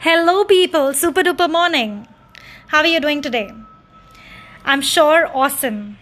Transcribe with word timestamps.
Hello, 0.00 0.44
people. 0.44 0.94
Super 0.94 1.22
duper 1.24 1.50
morning. 1.50 2.06
How 2.68 2.82
are 2.82 2.86
you 2.86 3.00
doing 3.00 3.20
today? 3.20 3.50
I'm 4.64 4.80
sure 4.80 5.28
awesome. 5.34 5.98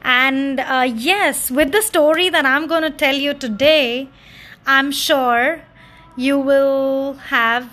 And 0.00 0.60
uh, 0.60 0.88
yes, 0.94 1.50
with 1.50 1.72
the 1.72 1.82
story 1.82 2.30
that 2.30 2.46
I'm 2.46 2.66
going 2.66 2.80
to 2.84 2.90
tell 2.90 3.14
you 3.14 3.34
today, 3.34 4.08
I'm 4.66 4.90
sure 4.90 5.60
you 6.16 6.38
will 6.38 7.18
have 7.28 7.68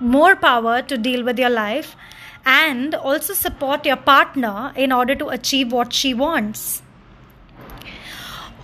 more 0.00 0.34
power 0.34 0.80
to 0.80 0.96
deal 0.96 1.22
with 1.22 1.38
your 1.38 1.50
life 1.50 1.94
and 2.46 2.94
also 2.94 3.34
support 3.34 3.84
your 3.84 3.96
partner 3.96 4.72
in 4.76 4.92
order 4.92 5.14
to 5.14 5.28
achieve 5.28 5.72
what 5.72 5.92
she 5.92 6.14
wants. 6.14 6.80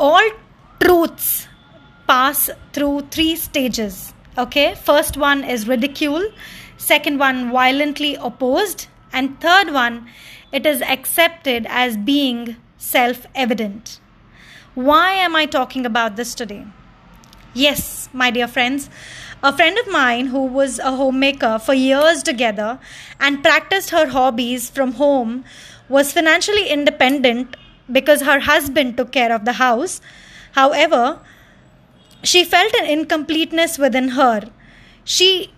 All 0.00 0.30
truths 0.80 1.46
pass 2.09 2.48
through 2.73 3.09
three 3.11 3.37
stages 3.37 4.14
okay 4.39 4.75
first 4.75 5.16
one 5.16 5.43
is 5.43 5.66
ridicule 5.66 6.24
second 6.77 7.19
one 7.19 7.51
violently 7.51 8.15
opposed 8.16 8.87
and 9.12 9.41
third 9.41 9.73
one 9.73 10.06
it 10.52 10.66
is 10.66 10.83
accepted 10.83 11.66
as 11.69 11.97
being 11.97 12.57
self 12.77 13.27
evident 13.34 13.98
why 14.74 15.10
am 15.12 15.34
i 15.34 15.46
talking 15.46 15.87
about 15.87 16.16
this 16.16 16.34
today? 16.34 16.66
Yes 17.55 18.10
my 18.12 18.30
dear 18.30 18.46
friends 18.46 18.91
a 19.43 19.57
friend 19.57 19.79
of 19.79 19.88
mine 19.88 20.27
who 20.27 20.45
was 20.45 20.79
a 20.79 20.93
homemaker 20.96 21.59
for 21.59 21.73
years 21.73 22.23
together 22.23 22.79
and 23.18 23.43
practiced 23.43 23.91
her 23.91 24.07
hobbies 24.09 24.68
from 24.68 24.93
home 24.93 25.45
was 25.88 26.12
financially 26.12 26.68
independent 26.68 27.57
because 27.91 28.23
her 28.23 28.41
husband 28.41 28.96
took 28.96 29.12
care 29.12 29.32
of 29.32 29.45
the 29.45 29.52
house. 29.55 30.01
However 30.52 31.21
she 32.23 32.45
felt 32.45 32.75
an 32.75 32.87
incompleteness 32.87 33.79
within 33.79 34.09
her. 34.11 34.51
She 35.05 35.52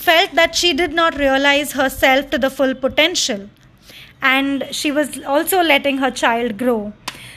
felt 0.00 0.34
that 0.34 0.54
she 0.54 0.72
did 0.72 0.92
not 0.92 1.18
realize 1.18 1.72
herself 1.72 2.30
to 2.30 2.38
the 2.38 2.50
full 2.50 2.74
potential. 2.74 3.48
And 4.22 4.68
she 4.70 4.90
was 4.90 5.22
also 5.24 5.62
letting 5.62 5.98
her 5.98 6.10
child 6.10 6.58
grow. 6.58 6.92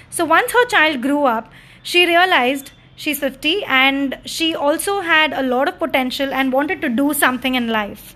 So 0.10 0.26
once 0.26 0.52
her 0.52 0.66
child 0.66 1.02
grew 1.02 1.26
up, 1.26 1.52
she 1.82 2.06
realized 2.06 2.72
she's 2.96 3.20
50 3.20 3.64
and 3.66 4.20
she 4.26 4.56
also 4.56 5.02
had 5.02 5.34
a 5.34 5.42
lot 5.42 5.68
of 5.68 5.80
potential 5.80 6.34
and 6.34 6.54
wanted 6.54 6.82
to 6.82 6.90
do 6.90 7.14
something 7.14 7.56
in 7.56 7.68
life. 7.68 8.16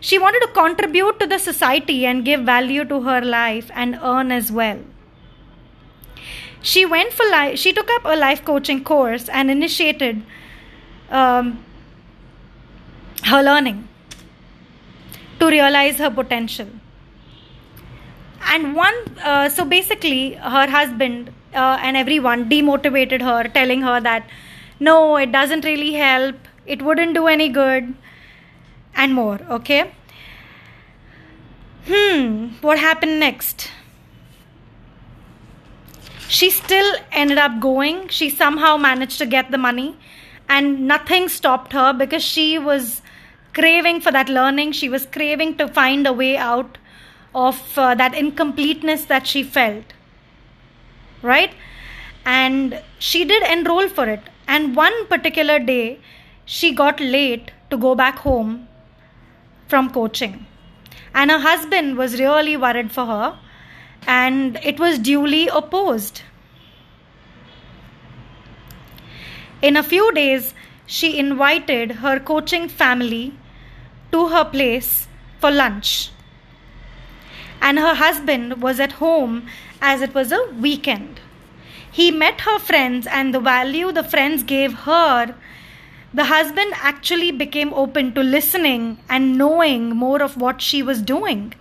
She 0.00 0.18
wanted 0.18 0.40
to 0.40 0.48
contribute 0.48 1.18
to 1.20 1.26
the 1.26 1.38
society 1.38 2.06
and 2.06 2.24
give 2.24 2.40
value 2.42 2.84
to 2.84 3.02
her 3.02 3.20
life 3.20 3.70
and 3.74 3.98
earn 4.02 4.32
as 4.32 4.50
well. 4.50 4.78
She 6.62 6.84
went 6.84 7.12
for 7.12 7.28
life. 7.30 7.58
She 7.58 7.72
took 7.72 7.90
up 7.90 8.04
a 8.04 8.16
life 8.16 8.44
coaching 8.44 8.84
course 8.84 9.28
and 9.28 9.50
initiated 9.50 10.22
um, 11.10 11.64
her 13.24 13.42
learning 13.42 13.88
to 15.38 15.46
realize 15.46 15.98
her 15.98 16.10
potential. 16.10 16.68
And 18.42 18.74
one, 18.74 18.94
uh, 19.22 19.48
so 19.48 19.64
basically, 19.64 20.34
her 20.34 20.68
husband 20.68 21.32
uh, 21.54 21.78
and 21.80 21.96
everyone 21.96 22.48
demotivated 22.48 23.22
her, 23.22 23.44
telling 23.48 23.82
her 23.82 24.00
that 24.00 24.26
no, 24.78 25.16
it 25.16 25.30
doesn't 25.30 25.64
really 25.64 25.92
help, 25.92 26.36
it 26.66 26.82
wouldn't 26.82 27.14
do 27.14 27.26
any 27.26 27.48
good, 27.48 27.94
and 28.94 29.14
more. 29.14 29.40
Okay. 29.50 29.92
Hmm, 31.86 32.48
what 32.60 32.78
happened 32.78 33.20
next? 33.20 33.70
She 36.30 36.48
still 36.48 36.96
ended 37.10 37.38
up 37.38 37.58
going. 37.60 38.06
She 38.06 38.30
somehow 38.30 38.76
managed 38.76 39.18
to 39.18 39.26
get 39.26 39.50
the 39.50 39.58
money, 39.58 39.98
and 40.48 40.86
nothing 40.86 41.28
stopped 41.28 41.72
her 41.72 41.92
because 41.92 42.22
she 42.22 42.56
was 42.56 43.02
craving 43.52 44.00
for 44.00 44.12
that 44.12 44.28
learning. 44.28 44.70
She 44.72 44.88
was 44.88 45.06
craving 45.06 45.56
to 45.56 45.66
find 45.66 46.06
a 46.06 46.12
way 46.12 46.36
out 46.36 46.78
of 47.34 47.60
uh, 47.76 47.96
that 47.96 48.14
incompleteness 48.14 49.06
that 49.06 49.26
she 49.26 49.42
felt. 49.42 49.92
Right? 51.20 51.52
And 52.24 52.80
she 53.00 53.24
did 53.24 53.42
enroll 53.50 53.88
for 53.88 54.08
it. 54.08 54.22
And 54.46 54.76
one 54.76 55.06
particular 55.08 55.58
day, 55.58 55.98
she 56.44 56.72
got 56.72 57.00
late 57.00 57.50
to 57.70 57.76
go 57.76 57.96
back 57.96 58.18
home 58.18 58.68
from 59.66 59.90
coaching. 59.90 60.46
And 61.12 61.32
her 61.32 61.40
husband 61.40 61.96
was 61.96 62.20
really 62.20 62.56
worried 62.56 62.92
for 62.92 63.06
her 63.06 63.38
and 64.06 64.58
it 64.62 64.78
was 64.78 64.98
duly 64.98 65.48
opposed. 65.48 66.22
In 69.62 69.76
a 69.76 69.82
few 69.82 70.12
days, 70.12 70.54
she 70.86 71.18
invited 71.18 71.92
her 72.02 72.18
coaching 72.18 72.68
family 72.68 73.34
to 74.12 74.28
her 74.28 74.44
place 74.44 75.06
for 75.38 75.50
lunch. 75.50 76.10
And 77.60 77.78
her 77.78 77.94
husband 77.94 78.62
was 78.62 78.80
at 78.80 78.92
home 78.92 79.46
as 79.82 80.00
it 80.00 80.14
was 80.14 80.32
a 80.32 80.44
weekend. 80.58 81.20
He 81.92 82.10
met 82.10 82.42
her 82.42 82.58
friends, 82.58 83.06
and 83.06 83.34
the 83.34 83.40
value 83.40 83.92
the 83.92 84.04
friends 84.04 84.42
gave 84.42 84.72
her, 84.72 85.34
the 86.12 86.24
husband 86.24 86.72
actually 86.76 87.30
became 87.30 87.72
open 87.72 88.14
to 88.14 88.22
listening 88.22 88.98
and 89.08 89.38
knowing 89.38 89.90
more 89.90 90.22
of 90.22 90.36
what 90.36 90.60
she 90.60 90.82
was 90.82 91.02
doing. 91.02 91.54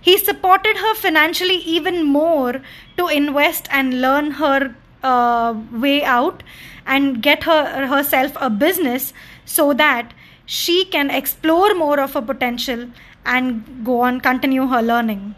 He 0.00 0.16
supported 0.18 0.76
her 0.78 0.94
financially 0.94 1.56
even 1.56 2.04
more 2.04 2.62
to 2.96 3.08
invest 3.08 3.68
and 3.70 4.00
learn 4.00 4.32
her 4.32 4.74
uh, 5.02 5.54
way 5.72 6.02
out 6.02 6.42
and 6.86 7.22
get 7.22 7.44
her 7.44 7.86
herself 7.86 8.32
a 8.40 8.50
business 8.50 9.12
so 9.44 9.72
that 9.74 10.12
she 10.46 10.84
can 10.84 11.10
explore 11.10 11.74
more 11.74 12.00
of 12.00 12.14
her 12.14 12.22
potential 12.22 12.88
and 13.24 13.84
go 13.84 14.00
on 14.00 14.20
continue 14.20 14.66
her 14.66 14.82
learning. 14.82 15.34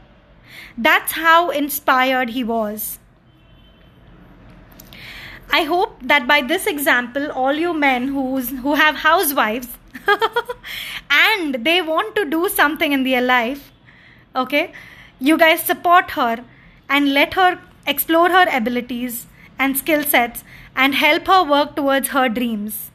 That's 0.78 1.12
how 1.12 1.50
inspired 1.50 2.30
he 2.30 2.44
was. 2.44 2.98
I 5.50 5.64
hope 5.64 5.98
that 6.02 6.26
by 6.26 6.40
this 6.40 6.66
example 6.66 7.30
all 7.30 7.52
you 7.52 7.74
men 7.74 8.08
who's 8.08 8.48
who 8.48 8.74
have 8.74 8.94
housewives 8.96 9.68
and 11.10 11.62
they 11.66 11.82
want 11.82 12.14
to 12.16 12.24
do 12.24 12.48
something 12.48 12.92
in 12.92 13.02
their 13.04 13.20
life 13.20 13.71
okay? 14.34 14.72
You 15.18 15.38
guys 15.38 15.62
support 15.62 16.12
her 16.12 16.44
and 16.88 17.12
let 17.12 17.34
her 17.34 17.60
explore 17.86 18.30
her 18.30 18.46
abilities 18.50 19.26
and 19.58 19.76
skill 19.76 20.02
sets 20.02 20.44
and 20.74 20.94
help 20.94 21.26
her 21.26 21.42
work 21.42 21.76
towards 21.76 22.08
her 22.08 22.28
dreams. 22.28 22.90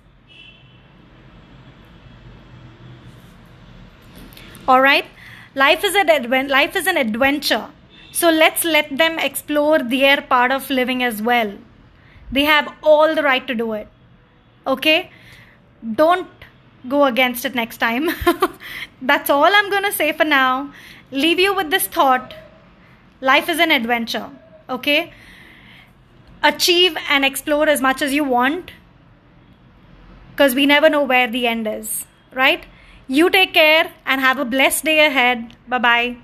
All 4.67 4.81
right 4.81 5.05
life 5.57 5.83
is 5.83 5.95
an 5.95 6.47
life 6.49 6.75
is 6.75 6.87
an 6.87 6.97
adventure. 6.97 7.67
So 8.11 8.29
let's 8.29 8.63
let 8.63 8.95
them 8.97 9.19
explore 9.19 9.79
their 9.79 10.21
part 10.21 10.51
of 10.51 10.69
living 10.69 11.03
as 11.03 11.21
well. 11.21 11.53
They 12.31 12.45
have 12.45 12.73
all 12.81 13.15
the 13.15 13.23
right 13.23 13.47
to 13.47 13.55
do 13.55 13.73
it. 13.73 13.87
Okay? 14.65 15.11
Don't 16.01 16.27
go 16.87 17.05
against 17.05 17.45
it 17.45 17.55
next 17.55 17.77
time. 17.77 18.09
That's 19.01 19.29
all 19.29 19.57
i'm 19.57 19.69
going 19.69 19.83
to 19.83 19.91
say 19.91 20.11
for 20.19 20.25
now 20.25 20.73
leave 21.11 21.39
you 21.39 21.53
with 21.53 21.69
this 21.71 21.87
thought. 21.87 22.33
Life 23.21 23.49
is 23.49 23.59
an 23.59 23.71
adventure 23.71 24.29
okay? 24.69 25.13
Achieve 26.43 26.95
and 27.09 27.25
explore 27.25 27.67
as 27.67 27.81
much 27.81 28.01
as 28.01 28.13
you 28.13 28.23
want 28.23 28.71
because 30.31 30.53
we 30.53 30.65
never 30.65 30.89
know 30.89 31.03
where 31.03 31.27
the 31.27 31.47
end 31.47 31.67
is 31.67 32.05
right? 32.33 32.65
You 33.07 33.29
take 33.29 33.53
care 33.53 33.91
and 34.05 34.21
have 34.21 34.37
a 34.37 34.45
blessed 34.45 34.83
day 34.83 35.05
ahead. 35.05 35.55
Bye 35.67 35.79
bye 35.79 36.17